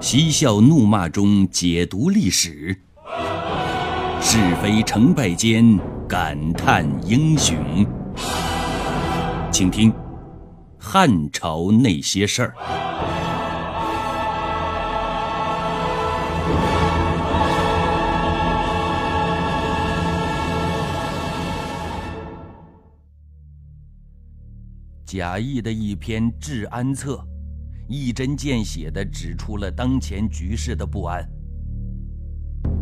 [0.00, 2.74] 嬉笑怒骂中解读历史，
[4.22, 7.86] 是非成败间感叹英雄。
[9.52, 9.92] 请听
[10.78, 12.54] 《汉朝那些事儿》。
[25.04, 27.22] 贾谊的一篇《治安策》。
[27.92, 31.28] 一针见血地指出了当前局势的不安。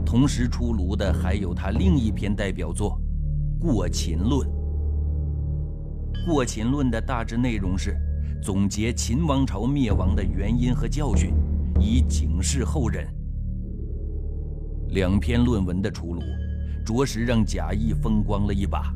[0.05, 3.01] 同时出炉的还有他另一篇代表作
[3.59, 4.47] 《过秦论》。
[6.27, 7.97] 《过秦论》的大致内容是
[8.43, 11.33] 总结秦王朝灭亡的原因和教训，
[11.81, 13.09] 以警示后人。
[14.89, 16.21] 两篇论文的出炉，
[16.85, 18.95] 着实让贾谊风光了一把，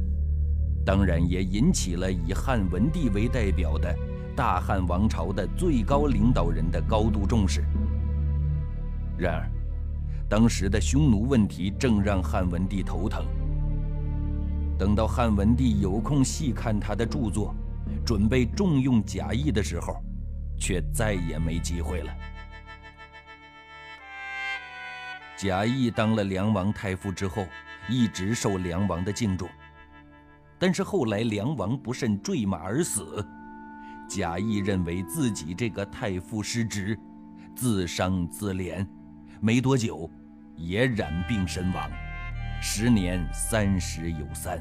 [0.85, 3.97] 当然也引起了以汉文帝为代表的。
[4.35, 7.65] 大汉王朝的最高领导人的高度重视。
[9.19, 9.51] 然而，
[10.29, 13.25] 当时的匈奴问题正让汉文帝头疼。
[14.79, 17.55] 等到汉文帝有空细看他的著作，
[18.05, 20.03] 准备重用贾谊的时候，
[20.59, 22.13] 却再也没机会了。
[25.37, 27.47] 贾谊当了梁王太傅之后，
[27.89, 29.49] 一直受梁王的敬重，
[30.59, 33.25] 但是后来梁王不慎坠马而死。
[34.15, 36.99] 贾谊认为自己这个太傅失职，
[37.57, 38.87] 自伤自怜，
[39.41, 40.11] 没多久
[40.55, 41.91] 也染病身亡，
[42.61, 44.61] 时年三十有三。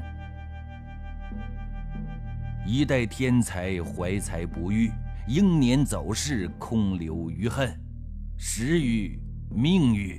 [2.66, 4.90] 一代天才怀才不遇，
[5.28, 7.78] 英年早逝，空留余恨，
[8.38, 10.18] 时与命与。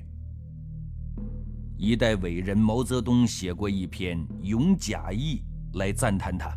[1.76, 5.42] 一代伟人毛泽东写过一篇《咏贾谊》
[5.80, 6.56] 来赞叹他。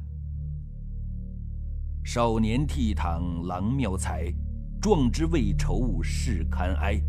[2.09, 4.33] 少年倜傥郎妙才，
[4.81, 7.03] 壮志未酬事堪哀。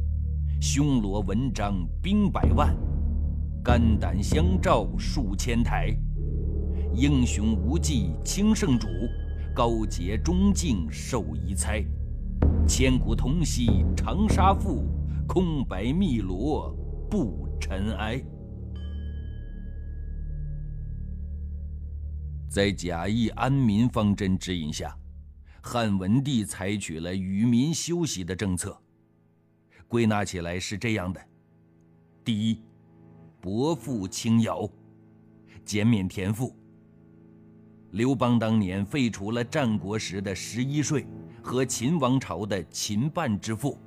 [0.59, 2.75] 匈罗文章兵百万，
[3.63, 5.95] 肝胆相照数千台。
[6.95, 8.87] 英雄无忌清圣主，
[9.53, 11.85] 高洁忠敬受遗猜。
[12.67, 14.83] 千古同兮长沙赋，
[15.27, 16.75] 空白汨罗
[17.07, 18.19] 不尘埃。
[22.57, 24.97] 在贾谊安民方针指引下，
[25.61, 28.75] 汉文帝采取了与民休息的政策。
[29.87, 31.21] 归纳起来是这样的：
[32.25, 32.63] 第一，
[33.39, 34.67] 薄赋轻徭，
[35.63, 36.55] 减免田赋。
[37.91, 41.05] 刘邦当年废除了战国时的十一税
[41.43, 43.77] 和秦王朝的秦半之赋，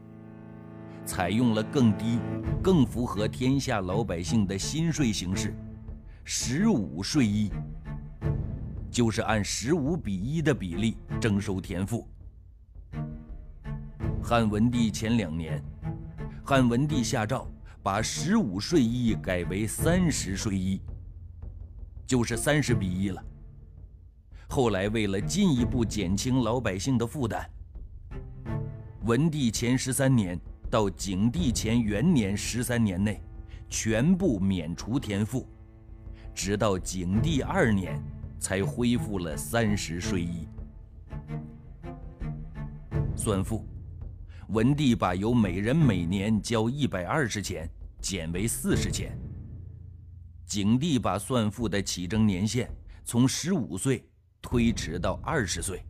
[1.04, 2.20] 采用了更低、
[2.62, 5.56] 更符合天下老百姓的新税形式——
[6.22, 7.50] 十五税一。
[8.90, 12.06] 就是按十五比一的比例征收田赋。
[14.22, 15.62] 汉文帝前两年，
[16.44, 17.48] 汉文帝下诏
[17.82, 20.80] 把十五税一改为三十税一，
[22.06, 23.24] 就是三十比一了。
[24.48, 27.48] 后来为了进一步减轻老百姓的负担，
[29.04, 33.22] 文帝前十三年到景帝前元年十三年内，
[33.68, 35.48] 全部免除田赋，
[36.34, 38.02] 直到景帝二年。
[38.40, 40.48] 才恢复了三十税一。
[43.14, 43.68] 算赋，
[44.48, 47.70] 文帝把由每人每年交一百二十钱
[48.00, 49.16] 减为四十钱。
[50.46, 52.68] 景帝把算赋的起征年限
[53.04, 54.04] 从十五岁
[54.40, 55.84] 推迟到二十岁。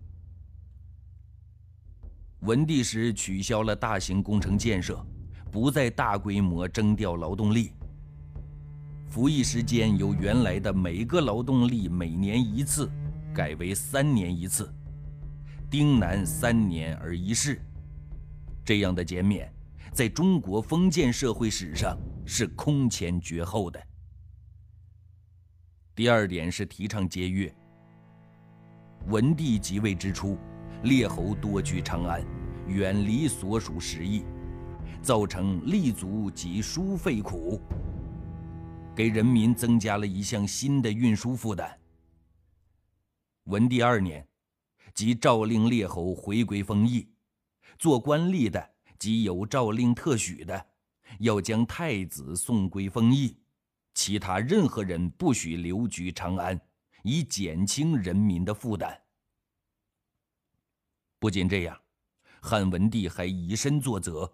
[2.40, 5.02] 文帝时取消了大型工程建设，
[5.50, 7.72] 不再大规模征调劳动力。
[9.10, 12.88] 服役时间由原来的每个劳动力每年一次，
[13.34, 14.72] 改为三年一次，
[15.68, 17.60] 丁南三年而一试。
[18.64, 19.52] 这样的减免，
[19.92, 23.82] 在中国封建社会史上是空前绝后的。
[25.92, 27.52] 第二点是提倡节约。
[29.08, 30.38] 文帝即位之初，
[30.84, 32.24] 列侯多居长安，
[32.68, 34.22] 远离所属食邑，
[35.02, 37.60] 造成立足及输费苦。
[39.00, 41.80] 给人民增加了一项新的运输负担。
[43.44, 44.28] 文帝二年，
[44.92, 47.08] 即诏令列侯回归封邑，
[47.78, 50.66] 做官吏的及有诏令特许的，
[51.20, 53.38] 要将太子送归封邑，
[53.94, 56.60] 其他任何人不许留居长安，
[57.02, 59.00] 以减轻人民的负担。
[61.18, 61.80] 不仅这样，
[62.42, 64.30] 汉文帝还以身作则。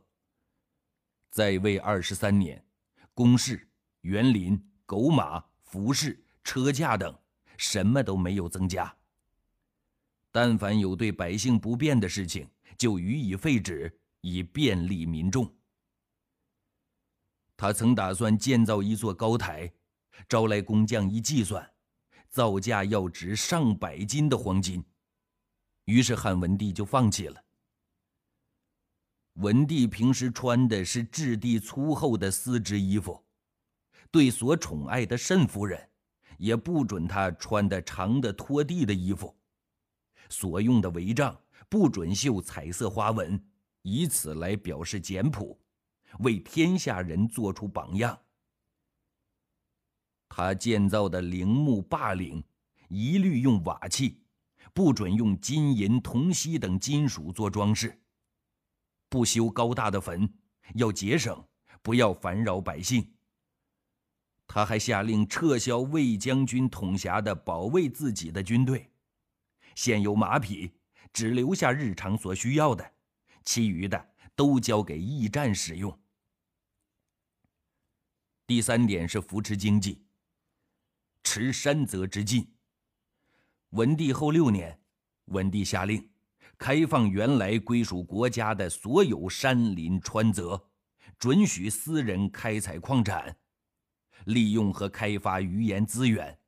[1.31, 2.67] 在位二十三年，
[3.15, 3.66] 公事。
[4.07, 4.57] 园林、
[4.87, 7.13] 狗马、服饰、车驾等，
[7.57, 8.97] 什么都没有增加。
[10.31, 12.49] 但凡有对百姓不便的事情，
[12.79, 15.53] 就予以废止，以便利民众。
[17.57, 19.73] 他曾打算建造一座高台，
[20.29, 21.69] 招来工匠一计算，
[22.29, 24.85] 造价要值上百斤的黄金。
[25.87, 27.43] 于是汉文帝就放弃了。
[29.35, 33.26] 文帝平时穿的是质地粗厚的丝织衣服，
[34.11, 35.91] 对所宠爱的慎夫人，
[36.39, 39.37] 也不准她穿的长的拖地的衣服。
[40.29, 41.39] 所用的帷帐
[41.69, 43.43] 不准绣彩色花纹，
[43.83, 45.59] 以此来表示简朴，
[46.21, 48.19] 为天下人做出榜样。
[50.29, 52.43] 他建造的陵墓霸陵，
[52.89, 54.23] 一律用瓦器。
[54.75, 58.03] 不准用金银铜锡等金属做装饰。
[59.09, 60.31] 不修高大的坟，
[60.75, 61.43] 要节省，
[61.81, 63.16] 不要烦扰百姓。
[64.47, 68.91] 他还下令撤销魏将军统辖的保卫自己的军队，
[69.75, 70.73] 现有马匹
[71.13, 72.93] 只留下日常所需要的，
[73.45, 75.99] 其余的都交给驿站使用。
[78.47, 80.05] 第三点是扶持经济，
[81.25, 82.49] 持山泽之禁。
[83.71, 84.81] 文帝后六年，
[85.27, 86.09] 文帝下令
[86.57, 90.71] 开放原来归属国家的所有山林川泽，
[91.19, 93.37] 准许私人开采矿产，
[94.25, 96.39] 利用和开发渔盐资源，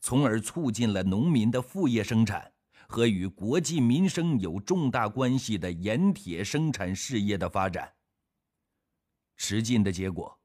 [0.00, 2.50] 从而促进了农民的副业生产
[2.88, 7.92] 和与国计民生有重大关系的盐铁生产事业的发展。
[9.36, 10.36] 持禁的结果，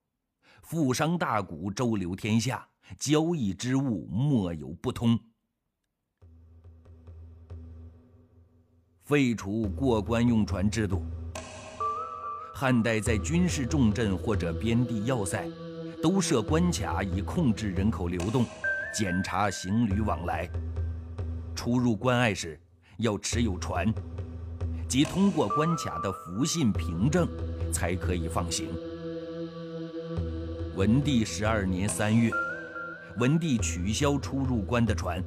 [0.61, 5.19] 富商大贾周流天下，交易之物莫有不通。
[9.03, 11.03] 废除过关用船制度。
[12.55, 15.49] 汉代在军事重镇或者边地要塞，
[16.03, 18.45] 都设关卡以控制人口流动，
[18.93, 20.49] 检查行旅往来。
[21.55, 22.59] 出入关隘时，
[22.97, 23.87] 要持有船，
[24.85, 27.25] 即通过关卡的符信凭证，
[27.71, 28.67] 才可以放行。
[30.75, 32.29] 文帝十二年三月，
[33.17, 35.23] 文帝取消出入关的船，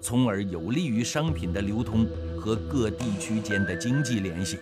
[0.00, 2.06] 从而有利于商品的流通。
[2.40, 4.60] 和各地区间的经济联系，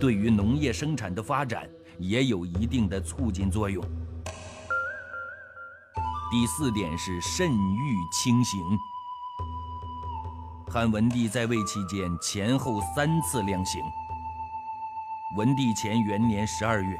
[0.00, 1.68] 对于农业生产的发展
[1.98, 3.84] 也有一定的促进作用。
[6.32, 8.58] 第四点是慎欲轻刑。
[10.66, 13.82] 汉文帝在位期间前后三次量刑。
[15.36, 16.98] 文帝前元年十二月，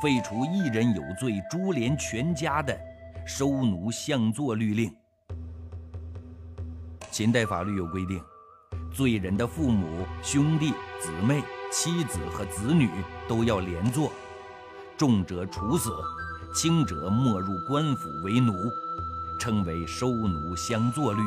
[0.00, 2.78] 废除一人有罪株连全家的
[3.26, 4.94] 收奴相坐律令。
[7.10, 8.22] 秦代法律有规定。
[8.92, 11.42] 罪人的父母、兄弟、姊妹、
[11.72, 12.88] 妻子和子女
[13.26, 14.12] 都要连坐，
[14.96, 15.92] 重者处死，
[16.54, 18.70] 轻者没入官府为奴，
[19.40, 21.20] 称为收奴相坐律。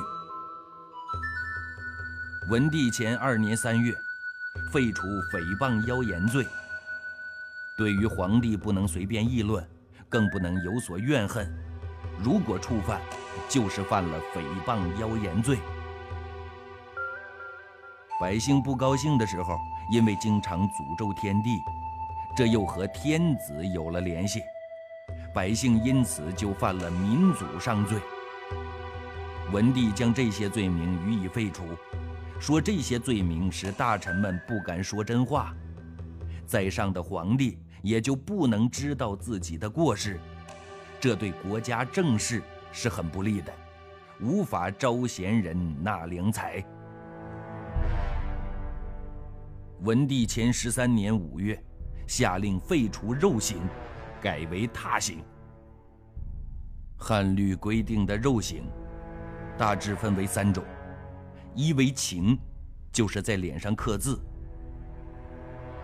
[2.50, 3.94] 文帝前二年三月，
[4.72, 6.48] 废除诽谤妖言罪。
[7.78, 9.62] 对于皇帝不能随便议论，
[10.08, 11.46] 更不能有所怨恨，
[12.24, 13.02] 如果触犯，
[13.50, 15.58] 就是犯了诽谤妖言罪。
[18.22, 19.58] 百姓不高兴的时候，
[19.92, 21.50] 因为经常诅咒天地，
[22.34, 24.42] 这又和天子有了联系，
[25.38, 28.00] 百姓因此就犯了民族上罪。
[29.52, 31.64] 文帝将这些罪名予以废除，
[32.40, 35.54] 说这些罪名使大臣们不敢说真话，
[36.48, 40.20] 在上的皇帝也就不能知道自己的过失，
[41.00, 42.42] 这对国家政事
[42.72, 43.54] 是很不利的，
[44.20, 46.66] 无法招贤人纳良才。
[49.82, 51.64] 文帝前十三年五月，
[52.08, 53.60] 下令废除肉刑，
[54.22, 55.24] 改为踏刑。
[56.98, 58.64] 汉律规定的肉刑，
[59.58, 60.64] 大致分为三种：
[61.54, 62.38] 一为情，
[62.92, 64.16] 就是在脸上刻字；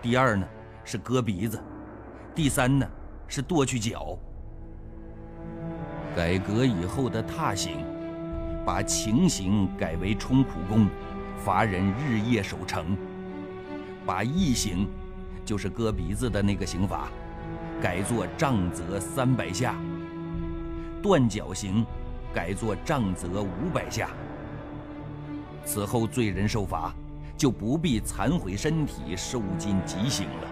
[0.02, 0.46] 第二呢
[0.84, 1.58] 是割鼻子；
[2.34, 2.86] 第三呢
[3.28, 4.18] 是剁去脚。
[6.16, 7.84] 改革以后的踏刑，
[8.64, 10.88] 把情刑改为充苦工，
[11.38, 12.96] 罚人日夜守城。
[14.06, 14.88] 把异刑，
[15.44, 17.08] 就是割鼻子的那个刑罚，
[17.80, 19.74] 改作杖责三百下；
[21.02, 21.84] 断脚刑，
[22.32, 24.08] 改作杖责五百下。
[25.64, 26.94] 此后罪人受罚，
[27.36, 30.48] 就不必残毁身体受尽极刑了。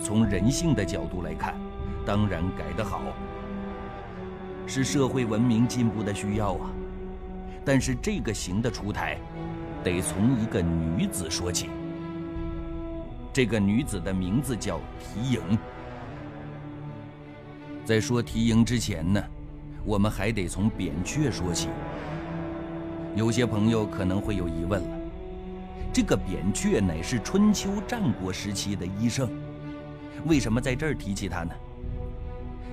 [0.00, 1.54] 从人性的角度来看，
[2.04, 3.00] 当然改得好，
[4.66, 6.70] 是社会文明进步的需要啊。
[7.64, 9.16] 但是这个刑的出台，
[9.84, 11.70] 得从一个女子说起。
[13.32, 15.58] 这个女子的名字叫缇萦。
[17.84, 19.22] 在说缇萦之前呢，
[19.84, 21.68] 我们还得从扁鹊说起。
[23.16, 24.96] 有些朋友可能会有疑问了：
[25.92, 29.30] 这个扁鹊乃是春秋战国时期的医圣，
[30.26, 31.54] 为什么在这儿提起他呢？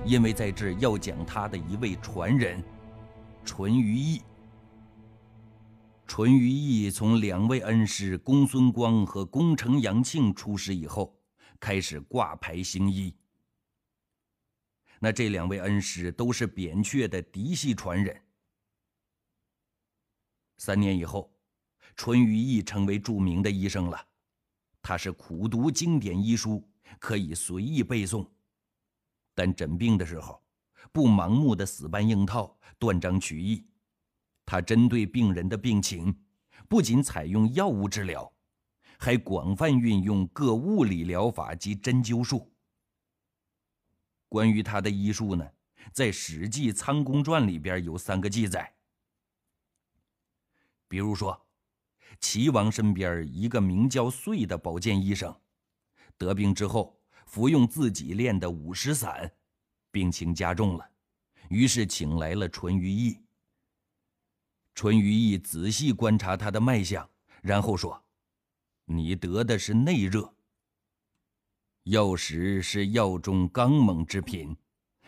[0.04, 2.62] 因为在这要讲他的一位传人，
[3.44, 4.22] 淳于意。
[6.10, 11.16] 淳于意从两位恩师公孙光和功城杨庆出师以后，
[11.60, 13.14] 开始挂牌行医。
[14.98, 18.20] 那这两位恩师都是扁鹊的嫡系传人。
[20.58, 21.32] 三年以后，
[21.94, 24.08] 淳于意成为著名的医生了。
[24.82, 28.26] 他是苦读经典医书，可以随意背诵，
[29.32, 30.42] 但诊病的时候，
[30.90, 33.64] 不盲目的死搬硬套、断章取义。
[34.50, 36.12] 他针对病人的病情，
[36.68, 38.28] 不仅采用药物治疗，
[38.98, 42.52] 还广泛运用各物理疗法及针灸术。
[44.28, 45.48] 关于他的医术呢，
[45.92, 48.74] 在《史记·仓公传》里边有三个记载。
[50.88, 51.46] 比如说，
[52.18, 55.32] 齐王身边一个名叫遂的保健医生，
[56.18, 59.30] 得病之后服用自己炼的五石散，
[59.92, 60.90] 病情加重了，
[61.50, 63.16] 于是请来了淳于意。
[64.74, 67.08] 淳于意仔细观察他的脉象，
[67.42, 68.02] 然后说
[68.86, 70.34] ：“你得的是内热。
[71.84, 74.56] 药石是药中刚猛之品，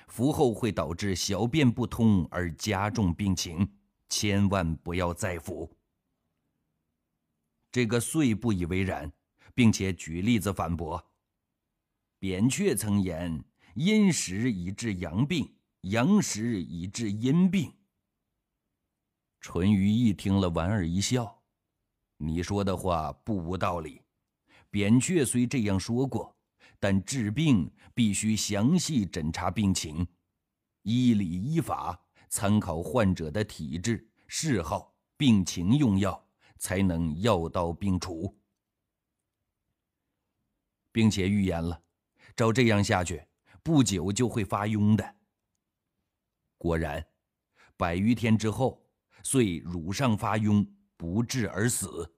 [0.08, 3.66] 服后会导致小便不通而加重病情，
[4.08, 5.70] 千万不要再服。”
[7.70, 9.10] 这个遂不以为然，
[9.54, 11.02] 并且举例子反驳
[12.18, 13.42] ：“扁鹊曾言，
[13.74, 17.72] 阴时以治阳病，阳时以治阴病。”
[19.42, 21.42] 淳于意听了，莞尔一笑
[22.16, 24.00] ：“你说的话不无道理。
[24.70, 26.34] 扁鹊虽这样说过，
[26.78, 30.06] 但治病必须详细诊查病情，
[30.82, 36.24] 依理依法，参考患者的体质、嗜好、病情用药，
[36.58, 38.32] 才能药到病除，
[40.92, 41.82] 并且预言了，
[42.36, 43.26] 照这样下去，
[43.60, 45.16] 不久就会发痈的。
[46.58, 47.04] 果然，
[47.76, 48.80] 百余天之后。”
[49.22, 52.12] 遂乳上发痈，不治而死。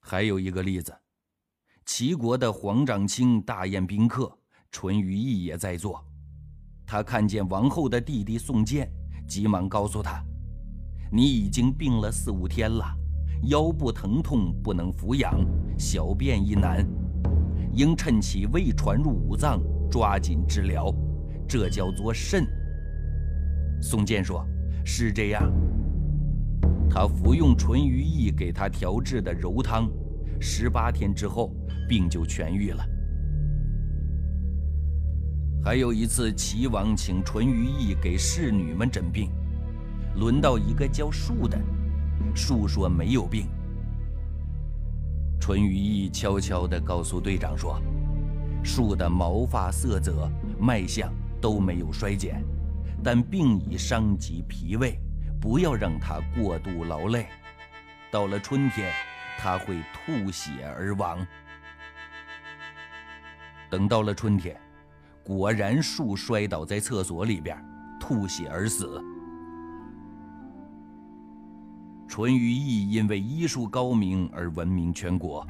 [0.00, 0.94] 还有一个例子，
[1.84, 4.36] 齐国的黄长卿大宴宾客，
[4.70, 6.04] 淳于意也在座。
[6.86, 8.90] 他看见王后的弟弟宋建，
[9.28, 10.24] 急忙告诉他
[11.12, 12.84] ：“你已经病了四五天了，
[13.44, 15.40] 腰部疼痛不能抚养，
[15.78, 16.86] 小便亦难，
[17.72, 20.92] 应趁其未传入五脏，抓紧治疗，
[21.48, 22.46] 这叫做肾。”
[23.80, 24.46] 宋建说
[24.84, 25.50] ：“是这样。”
[26.90, 29.88] 他服用淳于意给他调制的柔汤，
[30.40, 31.54] 十八天之后，
[31.88, 32.84] 病就痊愈了。
[35.62, 39.30] 还有一次，齐王请淳于意给侍女们诊病，
[40.16, 41.58] 轮到一个叫树的，
[42.34, 43.46] 树说没有病。
[45.38, 47.80] 淳于意悄悄地告诉队长说
[48.64, 52.44] ：“树的毛发色泽、脉象都没有衰减。”
[53.02, 54.98] 但病已伤及脾胃，
[55.40, 57.26] 不要让他过度劳累。
[58.10, 58.92] 到了春天，
[59.38, 61.26] 他会吐血而亡。
[63.70, 64.60] 等到了春天，
[65.22, 67.56] 果然树摔倒在厕所里边，
[68.00, 69.00] 吐血而死。
[72.08, 75.46] 淳于意因为医术高明而闻名全国，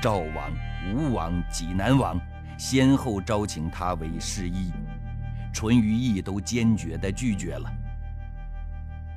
[0.00, 0.50] 赵王、
[0.90, 2.18] 吴王、济南王
[2.58, 4.72] 先后招请他为侍医。
[5.54, 7.70] 淳于意都坚决地拒绝了，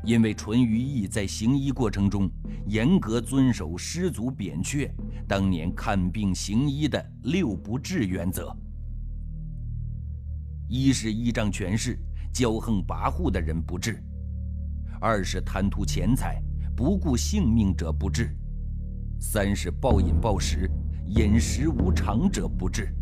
[0.04, 2.30] 因为淳于意在行医过程中
[2.68, 4.90] 严格遵守师祖扁鹊
[5.28, 8.56] 当年看病行医的六不治原则：
[10.70, 12.00] 一是依仗权势、
[12.32, 13.94] 骄横跋扈的人不治；
[15.02, 16.40] 二是贪图钱财、
[16.76, 18.28] 不顾性命者不治；
[19.20, 20.70] 三是暴饮暴食、
[21.08, 22.94] 饮食无常者不治。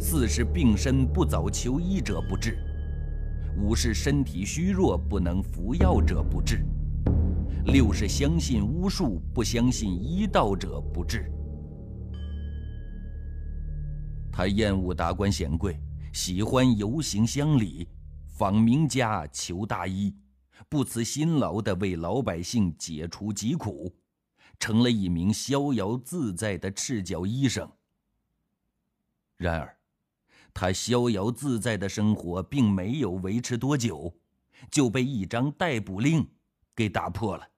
[0.00, 2.56] 四是病身不早求医者不治，
[3.56, 6.64] 五是身体虚弱不能服药者不治，
[7.66, 11.30] 六是相信巫术不相信医道者不治。
[14.32, 15.78] 他厌恶达官显贵，
[16.12, 17.88] 喜欢游行乡里，
[18.28, 20.14] 访名家求大医，
[20.68, 23.92] 不辞辛劳地为老百姓解除疾苦，
[24.60, 27.68] 成了一名逍遥自在的赤脚医生。
[29.36, 29.77] 然而。
[30.60, 34.12] 他逍遥自在的生活并没有维持多久，
[34.72, 36.28] 就被一张逮捕令
[36.74, 37.48] 给打破了。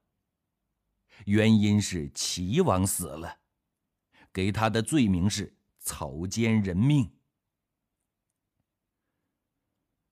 [1.25, 3.39] 原因是齐王死了，
[4.31, 7.11] 给他的罪名是草菅人命。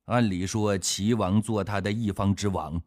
[0.06, 2.82] 按理说，齐王做他的一方之王，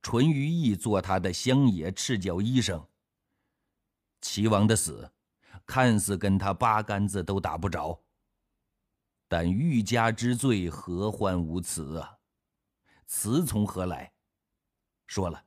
[0.00, 2.86] 淳于意做他的乡野赤脚医生。
[4.20, 5.10] 齐王的死，
[5.66, 8.00] 看似跟他八竿子都打不着。
[9.32, 12.18] 但欲加之罪，何患无辞啊？
[13.06, 14.10] 辞从何来？
[15.06, 15.40] 说了，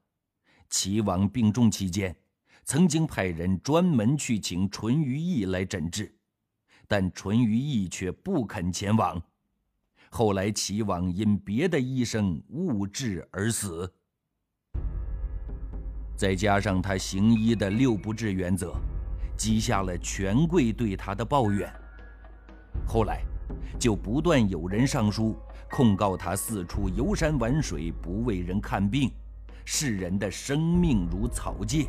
[0.70, 2.16] 齐王病重期间，
[2.64, 6.16] 曾经派人专门去请淳于意来诊治，
[6.88, 9.22] 但淳于意却不肯前往。
[10.10, 13.94] 后来齐王因别的医生误治而死。
[16.16, 18.74] 再加上他行医的六不治原则，
[19.36, 21.70] 积下了权贵对他的抱怨。
[22.88, 23.26] 后来。
[23.80, 25.36] 就不断有人上书
[25.70, 29.12] 控告他四处游山玩水，不为人看病，
[29.66, 31.88] 视人的生命如草芥。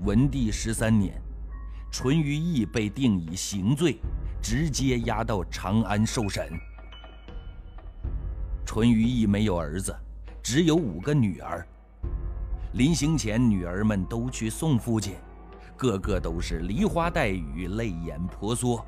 [0.00, 1.20] 文帝十三年，
[1.90, 3.98] 淳于意被定以刑罪，
[4.40, 6.48] 直接押到长安受审。
[8.64, 9.94] 淳于意没有儿子，
[10.42, 11.66] 只有五个女儿。
[12.72, 15.14] 临行前，女儿们都去送父亲，
[15.82, 18.86] 个个都是梨花带雨，泪眼婆娑。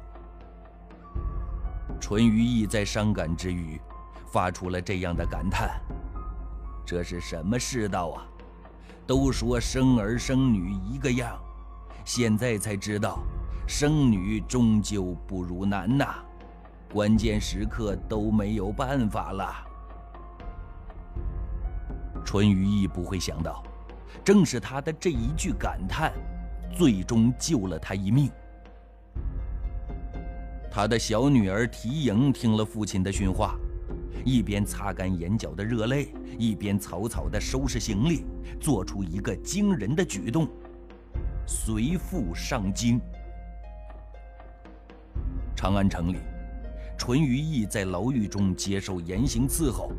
[2.01, 3.81] 淳于意在伤感之余，
[4.29, 5.81] 发出了这样的感叹
[6.87, 8.23] ：“这是什么世道啊？
[9.09, 11.37] 都说生儿生女一个样，
[12.05, 13.25] 现在才知道，
[13.67, 16.15] 生女终究不如男呐！
[16.93, 19.53] 关键时刻都没有办法了。”
[22.25, 23.65] 淳于意不会想到，
[24.23, 26.13] 正是他的这一句感叹，
[26.77, 28.31] 最终救了他一命。
[30.71, 33.55] 他的小女儿缇萦听了父亲的训话，
[34.25, 38.25] 一边擦干眼角的热泪，一边草草地收拾行李，
[38.61, 40.49] 做出一个惊人的举动：
[41.47, 43.01] 随父上京。
[45.55, 46.17] 长安城里，
[46.99, 49.93] 淳于意在牢狱中接受严刑伺候，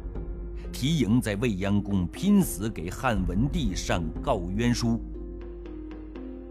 [0.73, 5.01] 缇萦在未央宫拼死给汉文帝上告冤书。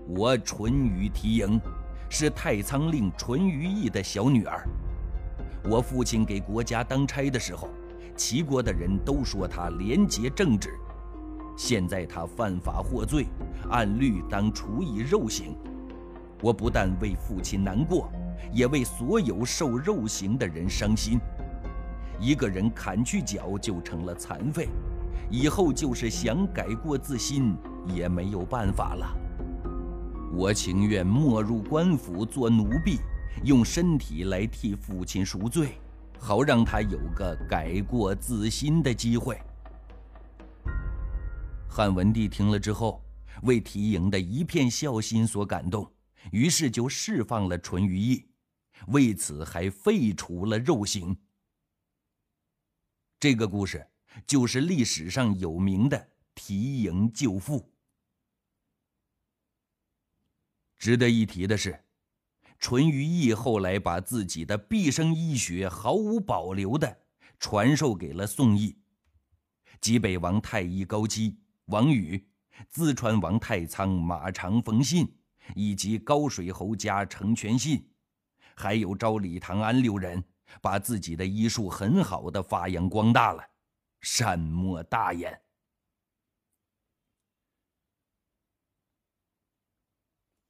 [0.07, 1.61] 我淳于缇萦。
[2.11, 4.65] 是太仓令淳于意的小女儿。
[5.65, 7.69] 我父亲给国家当差的时候，
[8.15, 10.79] 齐国的人都说他廉洁正直。
[11.57, 13.27] 现在他犯法获罪，
[13.69, 15.57] 按律当处以肉刑。
[16.41, 18.09] 我不但为父亲难过，
[18.53, 21.19] 也为所有受肉刑的人伤心。
[22.21, 24.69] 一个人砍去脚就成了残废，
[25.29, 29.24] 以后就是想改过自新也没有办法了。
[30.33, 32.99] 我情愿没入官府做奴婢，
[33.45, 35.79] 用身体来替父亲赎罪，
[36.19, 39.41] 好让他有个改过自新的机会。
[41.69, 43.03] 汉文帝听了之后，
[43.43, 45.91] 为缇萦的一片孝心所感动，
[46.31, 48.25] 于是就释放了淳于意，
[48.89, 51.17] 为此还废除了肉刑。
[53.21, 53.87] 这个故事
[54.27, 57.74] 就是历史上有名的缇萦救父。
[60.85, 61.83] 值得一提的是，
[62.59, 66.95] 淳于意后来把自己的毕生医学毫无保留的
[67.41, 68.77] 传授给了宋义，
[69.81, 72.23] 济北王太医高基、王宇、
[72.71, 75.11] 淄川王太仓马长冯信，
[75.55, 77.89] 以及高水侯家程全信，
[78.55, 80.23] 还有昭李唐安六人，
[80.61, 83.43] 把自己的医术很好的发扬光大了，
[84.03, 85.44] 善莫大焉。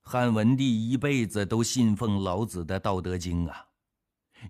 [0.07, 3.67] 汉文帝一辈子都信奉老子的《道德经》啊，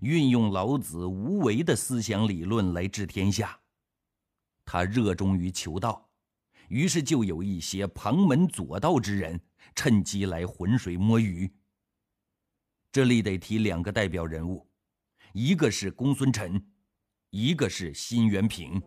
[0.01, 3.57] 运用老子无为的思想理论来治天下。
[4.65, 6.09] 他热衷于求道，
[6.67, 9.39] 于是就有一些旁门左道之人
[9.73, 11.49] 趁机来浑水摸鱼。
[12.91, 14.67] 这里得提两个代表人物，
[15.31, 16.61] 一个是公孙辰，
[17.29, 18.81] 一个是辛元平。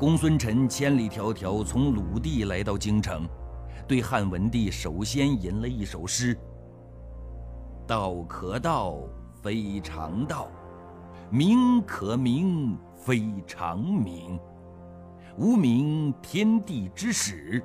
[0.00, 3.26] 公孙辰千里迢迢从鲁地来到京城。
[3.86, 6.36] 对汉文帝首先吟了一首诗
[7.86, 8.98] ：“道可道，
[9.40, 10.48] 非常道；
[11.30, 14.40] 名可名，非常名。
[15.38, 17.62] 无名，天地之始；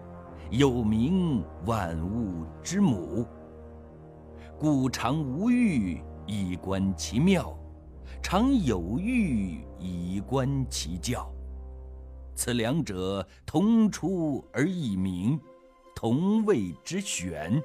[0.52, 3.26] 有名，万物之母。
[4.60, 7.58] 故常无欲，以观其妙；
[8.22, 11.34] 常有欲，以观其教。
[12.36, 15.40] 此两者，同出而异名。”
[15.96, 17.62] 同谓之玄，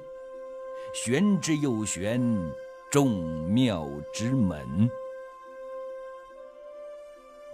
[0.93, 2.21] 玄之又玄，
[2.91, 4.89] 众妙之门。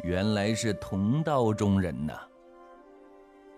[0.03, 2.19] 原来是同道中人呐。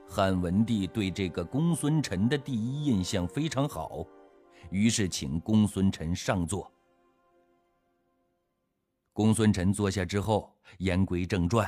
[0.08, 4.06] 汉文帝对这个公孙辰的第一印象非常好，
[4.70, 6.72] 于是请公孙辰上座。
[9.12, 11.68] 公孙辰坐下之后，言归正传，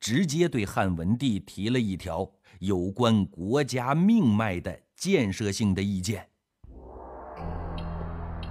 [0.00, 2.30] 直接对汉文帝提了一条。
[2.60, 6.26] 有关国家命脉的建设性的意见。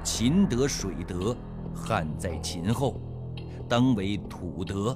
[0.04, 1.36] 秦得水德，
[1.74, 3.02] 汉在秦后，
[3.68, 4.96] 当为土德。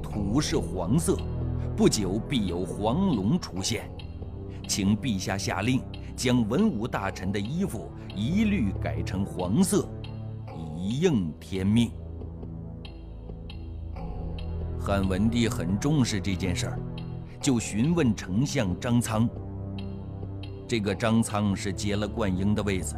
[0.00, 1.18] 土是黄色，
[1.76, 3.90] 不久必有黄龙出现，
[4.66, 5.82] 请陛下下令，
[6.16, 9.86] 将文武大臣的衣服一律改成黄色，
[10.56, 11.90] 以应天命。
[14.88, 16.80] 汉文帝很重视这件事儿，
[17.42, 19.28] 就询问丞相张苍。
[20.66, 22.96] 这个张苍是接了灌婴的位子，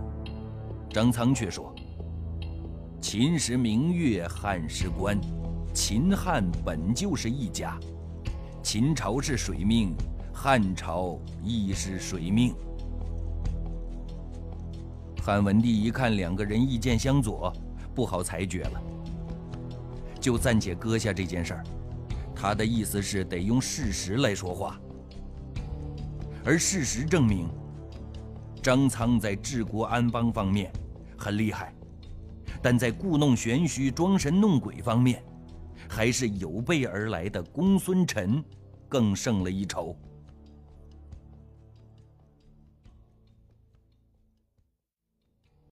[0.91, 1.75] 张苍却说
[3.03, 5.19] ：“秦时明月，汉时关。”
[5.75, 7.77] 秦汉本就是一家，
[8.63, 9.93] 秦朝是水命，
[10.33, 12.55] 汉朝亦是水命。
[15.21, 17.53] 汉文帝一看两个人意见相左，
[17.97, 18.81] 不好裁决了，
[20.21, 21.65] 就暂且搁下这件事儿。
[22.41, 24.81] 他的意思是得用事实来说话，
[26.43, 27.51] 而事实证明，
[28.63, 30.73] 张苍在治国安邦方面
[31.19, 31.75] 很厉害，
[32.63, 35.23] 但在故弄玄虚、装神弄鬼方面。
[35.87, 38.43] 还是有备而来的公孙陈
[38.89, 39.97] 更胜了一筹。